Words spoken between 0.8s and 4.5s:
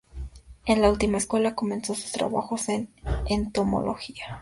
la última escuela comenzó sus trabajos en entomología.